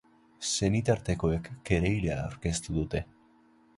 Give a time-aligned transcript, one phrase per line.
[0.51, 3.03] Senitartekoek kereila aurkeztu dute.